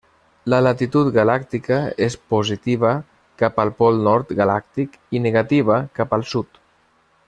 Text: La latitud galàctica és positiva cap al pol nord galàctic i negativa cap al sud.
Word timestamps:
La 0.51 0.59
latitud 0.67 1.09
galàctica 1.17 1.77
és 2.07 2.17
positiva 2.35 2.95
cap 3.43 3.63
al 3.67 3.75
pol 3.83 4.03
nord 4.11 4.35
galàctic 4.43 4.99
i 5.19 5.25
negativa 5.31 5.83
cap 6.01 6.19
al 6.19 6.31
sud. 6.35 6.65